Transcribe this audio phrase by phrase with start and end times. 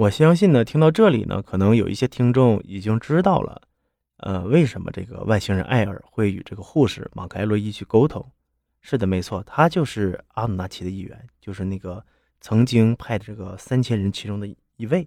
[0.00, 3.60] 我相信呢，听到这里呢，可能有一些听众已经知道了，
[4.16, 8.26] 呃，为什么这个外星人艾尔会与这个护士马凯洛伊去沟通？
[8.80, 12.02] 是的，没错，他就是阿努纳奇的一员，就是那个
[12.40, 15.06] 曾经派的这个三千人其中的一位，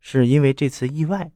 [0.00, 1.30] 是因为这次意外，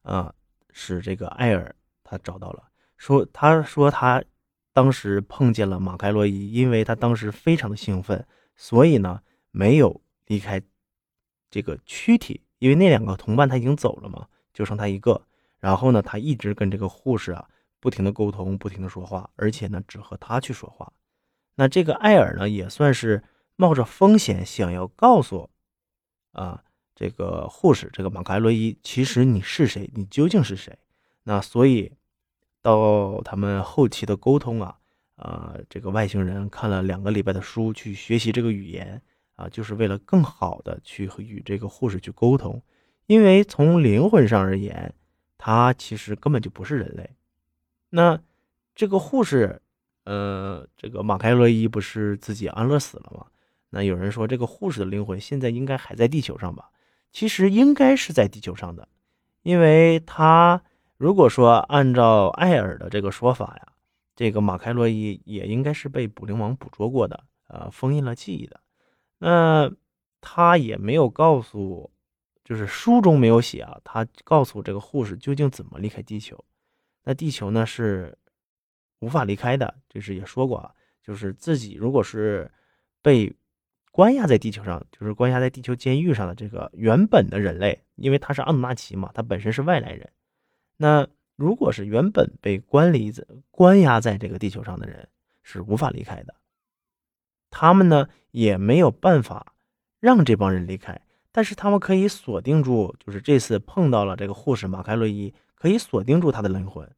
[0.00, 0.32] 啊，
[0.70, 2.62] 使这个艾尔他找到了，
[2.96, 4.24] 说他说他
[4.72, 8.26] 当时碰见了马凯洛伊，因为他当时非常的兴奋，
[8.56, 9.20] 所以呢
[9.50, 10.62] 没有离开
[11.52, 15.22] 这个躯体，因为那两个同伴他已经走了嘛，就剩他一个，
[15.60, 20.92] 然后呢他一直跟这个护士啊不停的沟通，不停的说话，而且呢只和他去说话。
[21.54, 23.22] 那这个艾尔呢，也算是
[23.56, 25.50] 冒着风险想要告诉，
[26.32, 29.90] 啊，这个护士，这个马凯洛伊，其实你是谁？
[29.94, 30.78] 你究竟是谁？
[31.24, 31.92] 那所以，
[32.62, 34.78] 到他们后期的沟通啊，
[35.16, 39.02] 啊，这个外星人看了两个礼拜的书去学习这个语言
[39.34, 42.62] 啊，就是为了更好的去和与这个护士去沟通，
[43.06, 44.94] 因为从灵魂上而言，
[45.38, 47.10] 他其实根本就不是人类。
[47.90, 48.20] 那
[48.74, 49.60] 这个护士。
[50.04, 53.26] 呃，这个马凯洛伊不是自己安乐死了吗？
[53.70, 56.70] 那有人说，这个护士的灵魂现在应该还在地球上吧？
[57.12, 58.88] 其实应该是在地球上的，
[59.42, 60.60] 因为他
[60.96, 63.68] 如果说按照艾尔的这个说法呀，
[64.16, 68.58] 这个马凯洛伊也应该是被捕灵王捕捉过的，呃，封印了记忆的。
[69.22, 69.72] 那
[70.20, 71.90] 他也没有告诉，
[72.44, 76.44] 就是书中没有写啊，他告诉这个护士究竟怎么离开地球？
[77.04, 78.18] 那地球呢是？
[79.02, 82.48] 无法离开的，就是也说过啊，就是自己如果是
[83.02, 83.34] 被
[83.90, 90.08] 关押在地球上，就是关押在地球监狱上的这个原本的人类，因为他是阿努纳奇嘛，他本身是外来人。
[90.76, 95.08] 那如果是原本被关离在关押在这个地球上的人，
[95.42, 96.36] 是无法离开的。
[97.50, 99.54] 他们呢也没有办法
[100.00, 106.90] 让这帮人离开，但是他们可以锁定住，就是这次碰到了这个护士马凯洛伊，可以锁定住他的灵魂。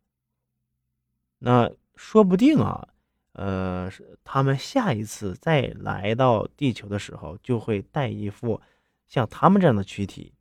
[1.41, 1.71] 那。
[1.97, 2.89] 说不定啊，
[3.35, 3.89] 呃，
[4.25, 8.61] 他们下一次再来到地球的时候，就会带一副
[9.07, 10.35] 像他们这样的躯体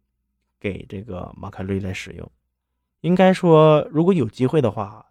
[0.60, 2.32] 给这个马凯瑞来使用。
[3.02, 5.06] 应该说，如果有机会的话，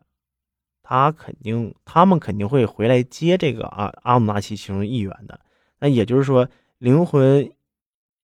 [0.83, 5.39] 他肯定，他们肯定会回来接这个阿阿姆纳奇其中一员的。
[5.83, 6.49] 那也就是说，
[6.79, 7.51] 灵魂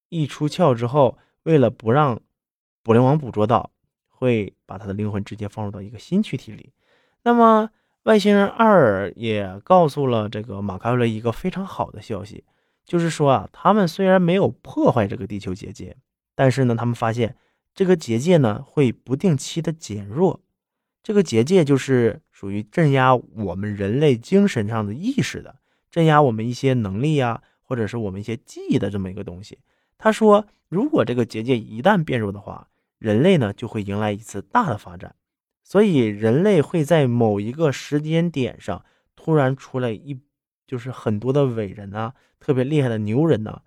[0.09, 2.21] 一出窍之后，为了不让
[2.85, 3.73] 捕灵王捕捉到，
[4.07, 6.73] 会把他的灵魂直接放入到一个新躯体里。
[7.25, 7.71] 那么。
[8.05, 12.43] 外星人二也告诉了这个马卡瑞一个非常好的消息，
[12.87, 15.95] 就是说啊，他们虽然没有破坏这个地球结界，
[16.35, 17.37] 但是呢，他们发现
[17.75, 20.41] 这个结界呢会不定期的减弱。
[21.03, 25.57] 这个结界就是属于镇压我们人类精神上的意识的，
[25.91, 29.59] 镇压我们一些能力啊，或者是我们一些记忆的这么一个东西。
[29.99, 35.15] 他说，如果这个结界一旦变弱的话，人类呢就会迎来一次大的发展。
[35.63, 38.83] 所以人类会在某一个时间点上
[39.15, 40.19] 突然出来一，
[40.67, 43.61] 就是很多的伟人啊，特别厉害的牛人呐。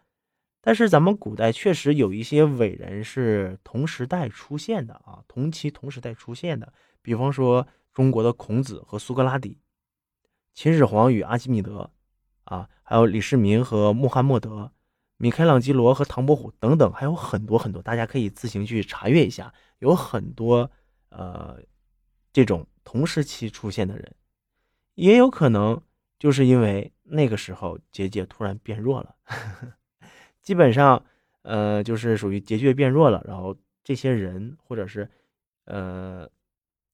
[0.61, 6.73] 但是咱们古代确实有一些伟人是同时代出现的啊，同期同时代出现的。
[7.03, 9.59] 比方说中国的孔子和苏格拉底，
[10.53, 11.91] 秦始皇与阿基米德，
[12.51, 14.71] 啊，还有李世民和穆罕默德，
[15.17, 20.69] 米开朗基罗和唐伯虎等等，还有很多很多，大家可以自行去查阅一下，有很多
[21.09, 21.59] 呃。
[22.33, 24.15] 这种同时期出现的人，
[24.95, 25.81] 也有可能
[26.17, 29.13] 就是因为那个时候结界突然变弱了，
[30.41, 31.03] 基本上，
[31.41, 33.53] 呃，就是属于结界变弱了，然后
[33.83, 35.11] 这些人或者是，
[35.65, 36.29] 呃，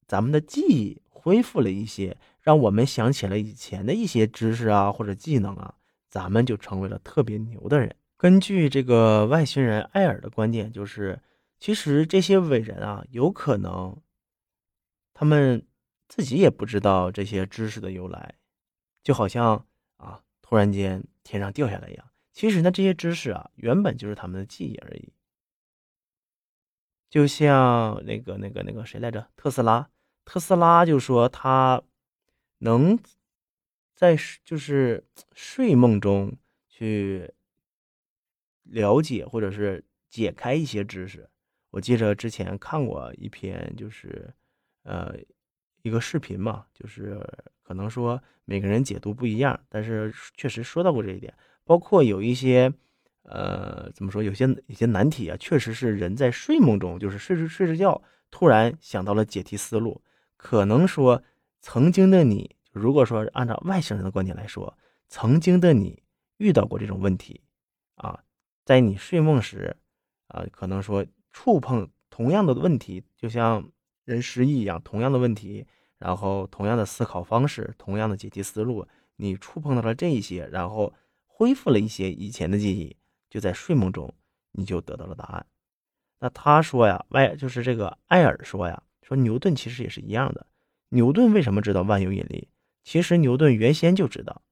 [0.08, 5.74] 咱们的记忆恢复了一些，让我们想起了以前的一些知识啊或者技能啊，
[6.08, 7.94] 咱们就成为了特别牛的人。
[8.16, 11.20] 根据这个外星人艾尔的观点，就是
[11.60, 13.94] 其实这些伟人啊，有可能。
[15.12, 15.66] 他们
[16.08, 18.36] 自己也不知道这些知识的由来，
[19.02, 19.66] 就好像
[19.98, 22.08] 啊，突然间天上掉下来一样。
[22.32, 25.12] 其实呢，这些知识啊，原本就是他们的记忆而已。
[27.10, 29.28] 就像那个、那个、那个谁来着？
[29.36, 29.90] 特斯拉，
[30.28, 31.82] 特斯拉就说他
[32.58, 32.98] 能
[33.94, 34.14] 在
[34.44, 35.02] 就是
[35.32, 36.36] 睡梦中
[36.68, 37.32] 去
[38.64, 41.30] 了解或者是解开一些知识。
[41.70, 44.34] 我记着之前看过一篇，就是。
[44.84, 45.14] 呃，
[45.82, 47.20] 一个视频嘛，就是
[47.62, 51.34] 可能说每个人解读不一样，但是确实说到过这一点。
[51.64, 52.72] 包括有一些，
[53.24, 60.00] 呃，怎么说，有些有些难题啊，确实是人在睡梦中，就是睡着睡着觉，突然想到了解题思路。
[60.38, 61.22] 可能说，
[61.60, 66.02] 曾经的你，如果说按照外星人的观点来说，曾经的你
[66.38, 67.42] 遇到过这种问题
[67.96, 68.24] 啊，
[68.64, 69.76] 在你睡梦时
[70.28, 73.70] 啊，可能说触碰同样的问题，就像
[74.04, 75.66] 人失忆一样，同样的问题，
[75.98, 78.86] 然后同样的思考方式，同样的解题思路，
[79.16, 80.94] 你触碰到了这一些，然后
[81.26, 82.96] 恢复了一些以前的记忆，
[83.28, 84.14] 就在睡梦中
[84.52, 85.46] 你就得到了答案。
[86.20, 90.46] 那他说呀，外就是这个艾尔说呀，说牛顿其实也是一样的。
[90.90, 92.48] 牛顿为什么知道万有引力？
[92.84, 94.42] 其实牛顿原先就知道，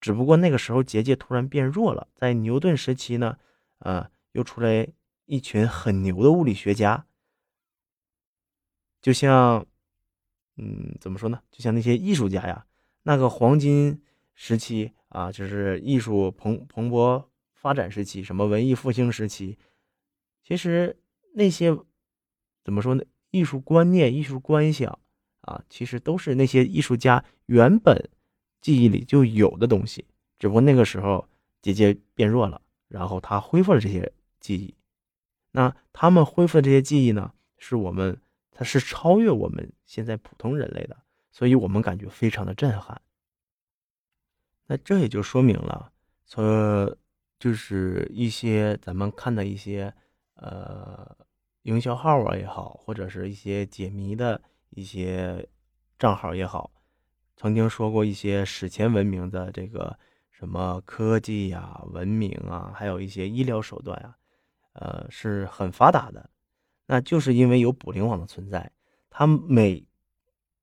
[0.00, 2.08] 只不过那个时候结界突然变弱了。
[2.14, 3.36] 在牛顿时期呢，
[3.80, 4.88] 呃，又出来
[5.26, 7.04] 一群很牛的物理学家，
[9.02, 9.66] 就像，
[10.56, 11.42] 嗯，怎么说呢？
[11.50, 12.64] 就像那些艺术家呀，
[13.02, 14.02] 那个黄金
[14.34, 19.58] 时期啊，就是艺术蓬蓬勃发展时期，什么文艺复兴时期，
[20.42, 20.98] 其实
[21.34, 21.76] 那些
[22.64, 23.04] 怎么说呢？
[23.30, 24.98] 艺术观念、艺术观想。
[25.42, 28.10] 啊，其实都是那些艺术家原本
[28.60, 30.04] 记忆里就有的东西，
[30.38, 31.26] 只不过那个时候
[31.62, 34.74] 结界变弱了，然后他恢复了这些记忆。
[35.52, 40.96] 那他们恢复的这些记忆呢，是我们他是超越我们现在普通人类的，
[41.32, 43.00] 所以我们感觉非常的震撼。
[44.66, 45.90] 那这也就说明了，
[46.26, 46.94] 从
[47.38, 49.92] 就是一些咱们看的一些
[50.34, 51.16] 呃
[51.62, 54.40] 营销号啊也好，或者是一些解谜的。
[54.72, 55.48] 一些
[55.98, 56.70] 账号也好，
[57.36, 59.98] 曾经说过一些史前文明的这个
[60.30, 64.16] 什么科技呀、文明啊，还有一些医疗手段呀，
[64.74, 66.30] 呃，是很发达的。
[66.86, 68.70] 那就是因为有捕灵网的存在，
[69.10, 69.84] 它每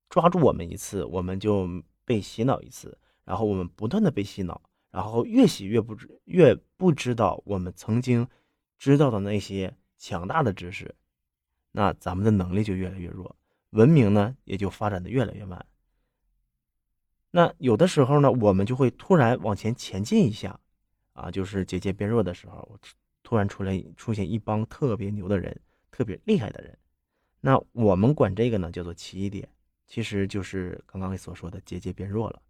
[0.07, 1.67] 抓住我们一次，我们就
[2.05, 8.25] 被洗脑一次，然后我们不断的被洗脑，然后越洗越不知越不知道我们曾经
[8.77, 10.95] 知道的那些强大的知识，
[11.71, 13.35] 那咱们的能力就越来越弱。
[13.71, 15.65] 文明呢，也就发展的越来越慢。
[17.31, 20.59] 那有的时候呢，我们就会突然往前前进一下，
[21.13, 22.79] 啊，就是结界变弱的时候，
[23.21, 25.59] 突然出来出现一帮特别牛的人，
[25.91, 26.77] 特别厉害的人。
[27.41, 29.47] 那我们管这个呢叫做奇异点，
[29.85, 32.41] 其实就是刚刚所说的结界变弱了。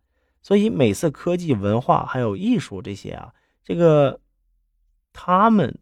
[0.42, 3.34] 所以每次科技、文化还有艺术这些啊，
[3.64, 4.22] 这个
[5.12, 5.78] 他们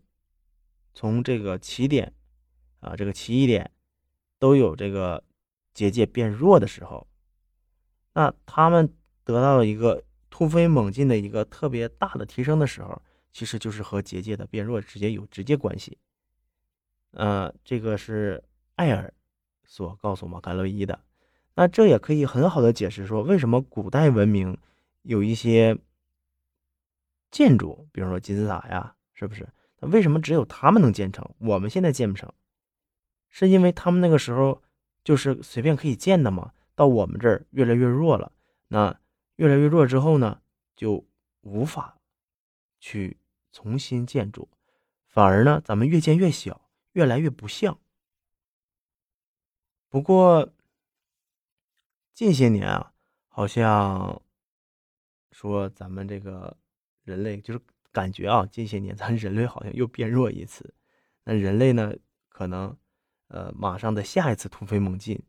[0.95, 2.11] 从这个起点
[2.79, 3.69] 啊，这个奇异点。
[4.37, 5.23] 都有这个
[5.73, 7.07] 结界变弱的时候，
[8.13, 8.93] 那他们
[9.23, 13.01] 得到了一个突飞猛进的一个特别大的提升的时候，
[13.31, 15.97] 其实就是和结界的变弱直接有直接关系。
[17.11, 18.43] 呃，这个是
[18.75, 19.11] 艾尔
[19.63, 20.99] 所告诉马卡洛伊的。
[21.55, 24.55] 那这也可以很好的解释说，为什么古代文明
[25.03, 25.77] 有一些
[27.31, 29.47] 建筑，比如说金字塔呀，是不是？
[29.85, 32.31] 为什么只有他们能建成，我们现在建不成？
[33.29, 34.61] 是因为他们那个时候
[35.03, 38.31] 就是随便可以建的嘛，到我们这儿越来越弱了。
[38.67, 38.99] 那
[39.35, 40.41] 越来越弱之后呢，
[40.75, 41.05] 就
[41.41, 41.99] 无法
[42.79, 43.17] 去
[43.51, 44.49] 重新建筑，
[45.07, 47.77] 反而呢，咱们越建越小，越来越不像。
[49.89, 50.53] 不过
[52.13, 52.93] 近些年啊，
[53.27, 54.21] 好像
[55.31, 56.57] 说咱们这个
[57.03, 57.59] 人类就是
[57.95, 60.73] 感觉啊，近些年咱人类好像又变弱一次。
[61.23, 61.93] 那人类呢，
[62.29, 62.75] 可能。
[63.27, 65.19] 呃，马上的下一次突飞猛进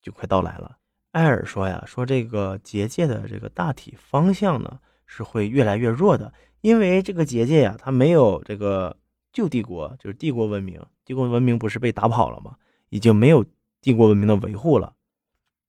[0.00, 0.78] 就快到来了。
[1.12, 6.32] 艾尔说呀，说这个结界的这个大体方向呢是会越来越弱的，
[6.62, 8.96] 因为这个结界呀，它没有这个
[9.34, 12.56] 旧帝国，就是帝国文明，帝国文明不是被打跑了吗？
[12.88, 13.44] 已经没有
[13.82, 14.94] 帝国文明的维护了，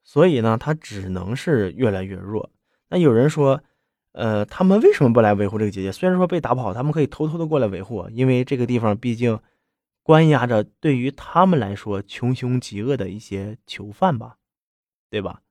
[0.04, 2.50] 所以呢，它只能是越来越弱。
[2.88, 3.62] 那有人说，
[4.14, 5.92] 呃，他们为什么不来维护这个结界？
[5.92, 9.40] 虽然说被打跑，他们可以偷偷的过来维护，因为这个地方毕竟。
[10.04, 14.38] 关押着对于他们来说穷凶极恶的一些囚犯吧，
[15.12, 15.44] 对吧？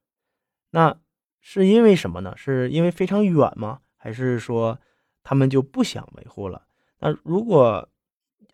[0.71, 0.99] 那
[1.41, 2.35] 是因为什么呢？
[2.37, 3.79] 是因为非常远吗？
[3.97, 4.81] 还是说
[5.23, 6.67] 他们就不想维护了？
[6.99, 7.89] 那如果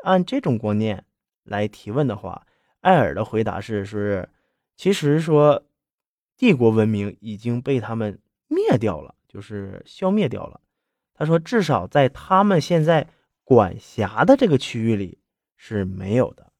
[0.05, 1.07] 按这种观念
[1.45, 2.47] 来提问的话，
[2.83, 4.29] 艾尔的回答是：是
[4.77, 5.65] 其实说
[6.37, 10.61] 帝国文明已经被他们灭掉了，就是消灭掉了。
[11.15, 13.07] 他说，至少在他们现在
[13.45, 15.19] 管辖的这个区域里。
[15.59, 16.53] 是没有的。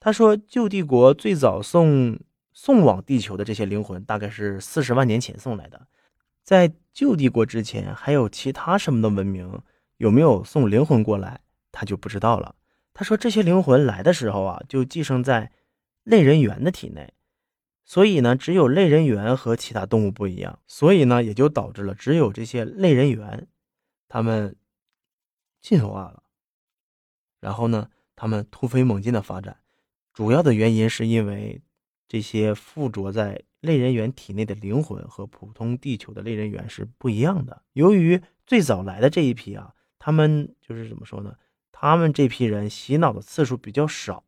[0.00, 2.18] 他说，旧帝国最早送
[2.52, 5.86] 送往地球的这些灵魂，大概是四十万年前送来的。
[6.42, 9.62] 在旧帝国之前，还有其他什么的文明
[9.98, 12.56] 有没有送灵魂过来，他就不知道了。
[12.92, 15.52] 他说，这些灵魂来的时候啊，就寄生在
[16.02, 17.14] 类人猿的体内，
[17.86, 23.48] 所以呢，只有类人猿和其他动物不一样，所以呢，也就导致了只有这些类人猿，
[24.08, 24.54] 他们
[25.62, 26.22] 进化了，
[27.40, 27.88] 然后呢。
[28.18, 29.60] 他们突飞猛进的发展，
[30.14, 31.60] 主要的原因是因为
[32.08, 37.62] 这些附着在类人猿体内的灵魂和普通地球的类人猿是不一样的。
[37.74, 41.36] 由于最早来的这一批啊，他们就是怎么说呢？
[41.70, 44.24] 他们这批人洗脑的次数比较少，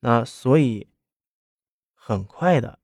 [0.00, 0.88] 那所以
[2.06, 2.78] 很快的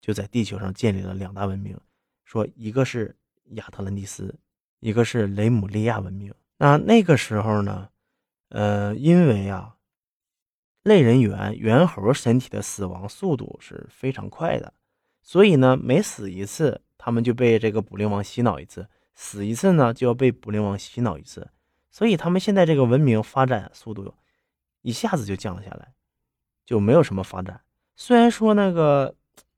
[0.00, 1.78] 就在地球上建立了两大文明，
[2.24, 3.16] 说一个是
[3.50, 4.36] 亚特兰蒂斯，
[4.80, 6.34] 一个是雷姆利亚文明。
[6.56, 7.90] 那那个时候呢，
[8.48, 9.76] 呃，因为啊，
[10.82, 14.74] 类人猿猿猴身体的死亡速度是非常快的，
[15.22, 18.88] 所以呢，每死一次，他们就被这个捕灵王洗脑一次。
[19.14, 21.48] 死一次呢，就要被捕灵王洗脑一次，
[21.92, 24.12] 所以他们现在这个文明发展速度
[24.82, 25.94] 一下子就降了下来，
[26.66, 27.60] 就没有什么发展。
[27.96, 29.14] 虽然说那个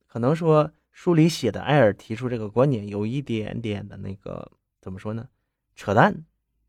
[0.07, 5.29] 可能说书里写的艾尔提出这个观点有一点点的那个怎么说呢？
[5.75, 6.25] 扯淡，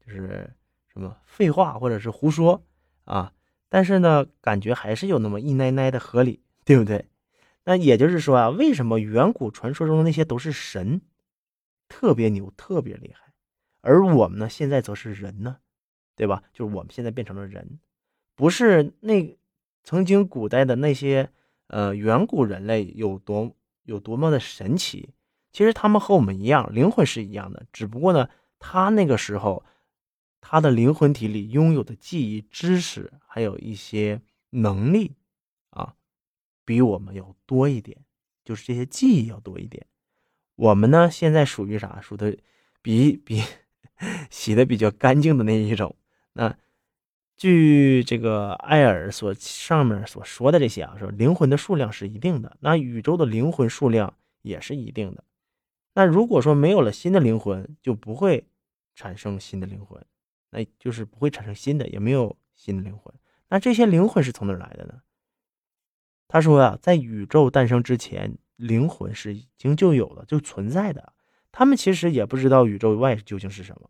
[0.06, 0.54] 就是
[0.88, 2.64] 什么废话或者是胡说
[3.06, 3.34] 啊，
[3.70, 7.08] 但是呢，感觉还是有那么一奶奶的合理，对不对？
[7.64, 11.02] 那也就是说啊，为什么远古传说中的那些都是神？
[11.90, 13.34] 特别牛，特别厉害，
[13.82, 15.58] 而我们呢，现在则是人呢，
[16.18, 16.44] 对吧？
[16.52, 17.80] 就是我们现在变成了人，
[18.36, 19.38] 不是那
[19.84, 21.30] 曾经古代的那些
[21.68, 25.14] 呃远古人类有多有多么的神奇。
[25.52, 29.64] 其实他们和我们一样，灵魂是一样的，只不过呢，他那个时候
[30.40, 34.22] 他的灵魂体里拥有的记忆、知识，还有一些
[34.52, 35.16] 能力
[35.72, 35.96] 啊，
[36.64, 37.98] 比我们要多一点，
[38.46, 39.88] 就是这些记忆要多一点。
[40.56, 42.00] 我们呢，现在属于啥？
[42.02, 42.38] 属的
[42.82, 43.42] 比比
[44.30, 45.96] 洗的比较干净的那一种。
[46.34, 46.56] 那
[47.38, 55.24] 据这个艾尔所上面所说的这些啊，说灵魂的数量是一定的，那宇宙的灵魂数量也是一定的。
[55.94, 58.48] 那如果说没有了新的灵魂，就不会
[58.96, 60.04] 产生新的灵魂，
[60.50, 63.14] 那就是不会产生新的，也没有新的灵魂。
[63.50, 65.02] 那这些灵魂是从哪来的呢？
[66.28, 68.38] 他说啊，在宇宙诞生之前。
[68.58, 71.14] 灵魂是已经就有了，就存在的。
[71.52, 73.88] 他们其实也不知道宇宙外究竟是什么，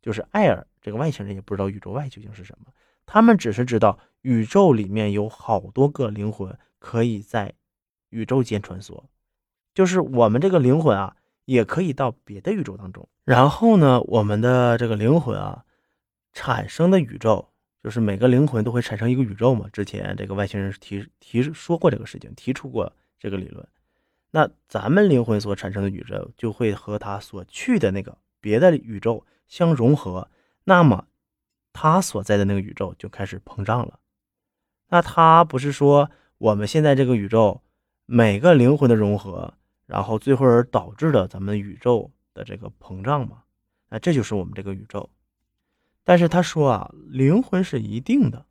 [0.00, 2.72] 就是艾尔这个外星人也不知道宇宙外究竟是什么。
[3.06, 7.54] 他们只是知道宇宙里面有好多个灵魂可以在
[8.10, 9.04] 宇宙间穿梭，
[9.74, 13.08] 就是我们这个灵魂啊，也可以到别的宇宙当中。
[13.24, 15.64] 然后呢，我们的这个灵魂啊，
[16.32, 17.48] 产生的宇宙，
[17.82, 19.66] 就是每个灵魂都会产生一个宇宙嘛。
[19.72, 23.66] 之前这个外星人提提说过这个事情，提出过这个理论。
[24.30, 30.28] 那咱们灵魂所产生的宇宙就会和他所去的那个别的宇宙相融合，
[30.64, 31.06] 那么
[31.78, 33.98] 他所在的那个宇宙就开始膨胀了。
[34.88, 37.60] 那他不是说我们现在这个宇宙
[38.06, 39.52] 每个灵魂的融合，
[39.84, 43.42] 然后最后而导致的咱们宇宙的这个膨胀吗？
[43.90, 45.10] 那这就是我们这个宇宙。
[46.02, 48.46] 但是他说啊，灵魂是一定的。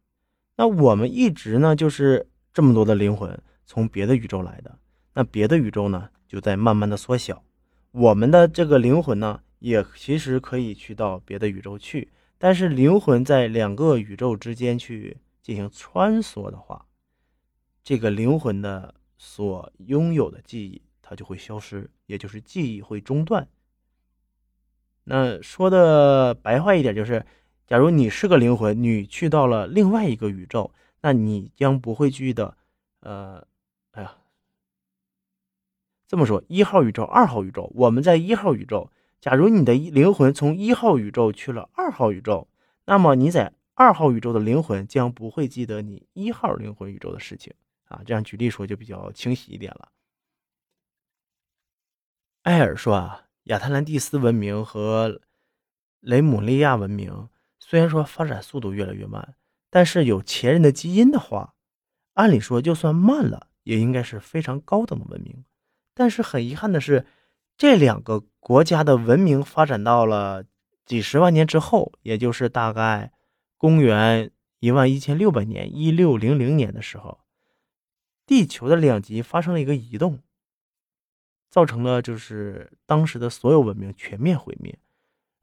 [0.58, 4.78] 那我们一直呢就是这么多的灵魂从别的宇宙来的。
[5.16, 7.42] 那别的宇宙呢，就在慢慢的缩小。
[7.92, 12.12] 我们的这个灵魂呢，也其实可以去到别的宇宙去。
[12.38, 16.86] 但是灵魂在两个宇宙之间去进行穿梭的话，
[17.84, 23.48] 这个灵魂的所拥有的记忆，它就会消失，也就是记忆会中断。
[25.06, 27.26] 那说的白话一点，就是
[27.66, 32.58] 假如你是个灵魂，你去到了另外一个宇宙，那你将不会记得，
[33.00, 33.48] 呃，
[33.92, 34.18] 哎呀。
[36.08, 38.92] 这么说，一号宇宙、二号宇宙，我们在一号宇宙。
[39.26, 42.48] 假如你的灵魂从一号宇宙去了二号宇宙，
[42.86, 47.52] 那么你在二号宇宙的灵魂将不会记得你一号灵魂宇宙的事情
[47.86, 48.04] 啊。
[48.06, 49.90] 这样举例说就比较清晰一点了。
[52.44, 55.20] 艾尔说啊，亚特兰蒂斯文明和
[56.02, 57.28] 雷姆利亚文明
[57.58, 59.34] 虽然说发展速度越来越慢，
[59.72, 61.56] 但是有前人的基因的话，
[62.14, 65.44] 按理说就算慢了，也应该是非常高等的文明。
[65.96, 67.08] 但是很遗憾的是，
[67.58, 70.44] 这两个国家的文明发展到了
[70.86, 73.14] 几十万年之后，也就是大概
[73.58, 77.22] 公元一万一千六百年（一六零零年）的时候，
[78.26, 80.22] 地球的两极发生了一个移动，
[81.50, 84.78] 造成了就是当时的所有文明全面毁灭，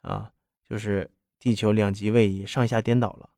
[0.03, 0.33] 啊，
[0.69, 3.31] 就是地球两极位移，上下颠倒了，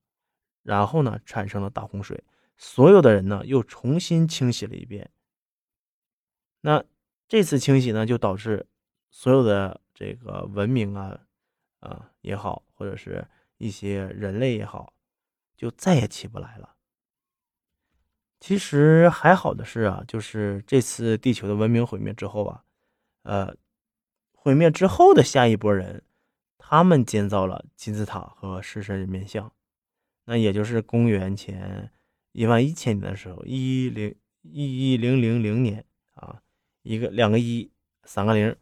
[0.65, 2.25] 然后呢，产生了大洪水，
[2.59, 5.11] 所有的人呢又重新清洗了一遍，
[6.63, 6.85] 那。
[7.35, 8.65] 这次清洗呢，就导致
[9.11, 11.19] 所有的这个文明啊，
[11.81, 13.27] 啊也好，或者是
[13.59, 14.93] 一些人类也好，
[15.57, 16.77] 就再也起不来了。
[18.39, 22.65] 其实还好的是啊，就是这次地球的文明毁灭之后啊，
[23.25, 23.57] 呃，
[24.33, 26.05] 毁灭之后的下一波人，
[26.57, 29.53] 他们建造了金字塔和狮身人面像，
[30.27, 31.91] 那也就是公元前
[32.31, 36.43] 一万一千年的时候，一零一一零零零年啊。
[36.85, 37.69] 一个两个一，
[38.05, 38.55] 三个零，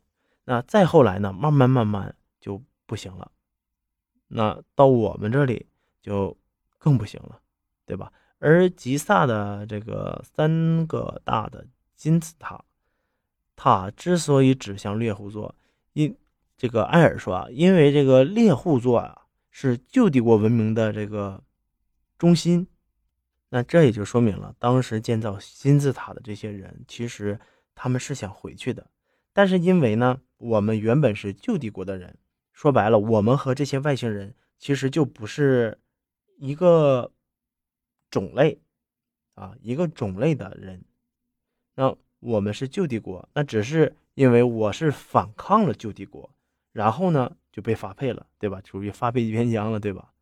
[0.45, 1.33] 那再后来呢？
[1.33, 3.31] 慢慢慢慢就不行了。
[4.29, 5.67] 那到我们这里
[6.01, 6.35] 就
[6.79, 7.39] 更不行了，
[7.85, 8.11] 对吧？
[8.39, 12.65] 而吉萨的这个三个大的金字塔，
[13.55, 15.55] 它之所以指向猎户座，
[15.93, 16.17] 因
[16.57, 21.43] 这个艾尔说啊，因为这个猎户座啊是旧帝国文明的这个
[22.19, 22.67] 中心，
[23.51, 27.39] 那这也就说明了当时建造金字塔的这些人，其实
[27.75, 28.91] 他们是想回去的，
[29.33, 32.19] 但是因为呢，我们原本是旧帝国的人，
[32.53, 35.79] 说白了，我们和这些外星人其实就不是
[36.39, 37.13] 一个。
[38.13, 38.61] 种类，
[39.37, 40.85] 啊，一个种类的人，
[41.77, 46.31] 那我们是旧帝国，那只是因为我是反抗了旧帝国，
[46.73, 48.61] 然后呢就被发配了，对吧？
[48.67, 50.13] 属于发配边疆了，对吧？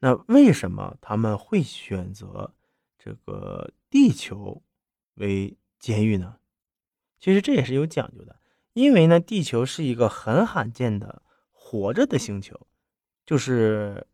[0.00, 2.52] 那为什么他们会选择
[2.98, 4.62] 这个地球
[5.14, 6.36] 为监狱呢？
[7.18, 8.36] 其实这也是有讲究的，
[8.72, 12.66] 因为呢，地球是一个很罕见的活着的星球，
[13.24, 14.06] 就是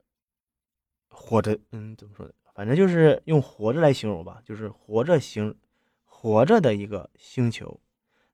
[1.09, 2.33] 活着，嗯，怎么说呢？
[2.55, 5.55] 反正就是用活着来形容吧，就是活着形，
[6.05, 7.81] 活着的一个星球。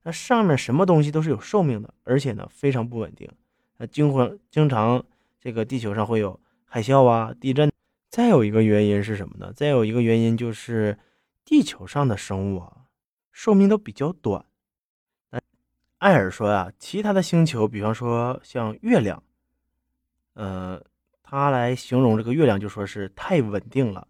[0.03, 3.31] 那上面什么东西都是有寿命的，而且呢非常不稳定。
[3.77, 5.05] 那经常经常
[5.41, 7.71] 这个地球上会有海啸啊、地震。
[8.11, 9.53] 再有一个原因是什么呢？
[9.53, 10.99] 再有一个原因就是
[11.45, 12.87] 地球上的生物啊
[13.31, 14.45] 寿命都比较短。
[15.99, 19.23] 艾尔说啊，其他的星球，比方说像月亮，
[20.35, 20.83] 嗯。
[21.31, 24.09] 他来形容这个月亮，就说是太稳定了。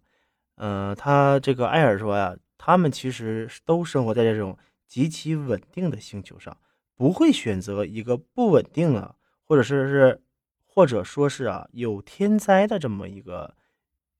[0.55, 6.57] 嗯，他这个艾尔说呀，他们其实都生活在这种极其稳定的星球上，
[6.95, 10.21] 不会选择一个不稳定啊，或者是是，
[10.65, 13.53] 或者说是啊有天灾的这么一个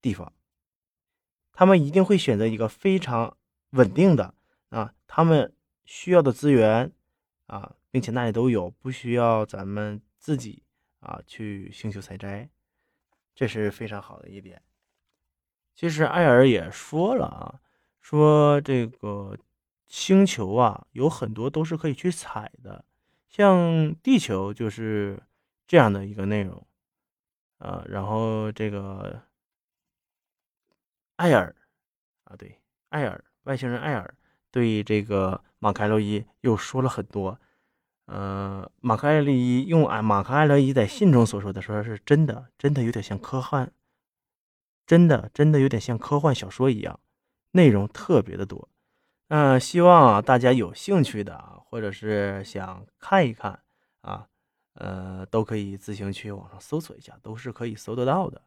[0.02, 0.34] 地方。
[1.54, 3.38] 他们一定会选择一个非常
[3.70, 4.34] 稳定的
[4.72, 5.54] 啊，他们
[5.86, 6.92] 需要的资源
[7.50, 10.64] 啊，并且那里都有，不需要咱们自己
[11.00, 12.50] 啊去星球采摘。
[13.36, 14.62] 这是非常好的一点。
[15.74, 17.62] 其实艾尔也说了啊，
[18.02, 19.38] 说这个
[19.88, 22.84] 星球啊，有很多都是可以去采的，
[23.30, 25.24] 像地球就是
[25.66, 26.68] 这样的一个内容
[27.60, 27.84] 啊。
[27.88, 29.22] 然后这个
[31.16, 31.56] 艾尔
[32.26, 32.60] 啊，对，
[32.90, 34.14] 艾尔外星人艾尔
[34.52, 37.40] 对这个马凯洛伊又说了很多。
[38.06, 43.70] 呃，马克艾利用啊，马克艾勒伊在信中所说的，说是真的，真的有点像科幻，
[44.88, 47.00] 真的，真的有点像科幻小说一样，
[47.52, 48.68] 内容特别的多。
[49.28, 53.62] 嗯，希望啊大家有兴趣的，或者是想看一看
[54.02, 54.28] 啊，
[54.74, 58.42] 呃，都可以自行去网上搜索一下，都是可以搜得到的。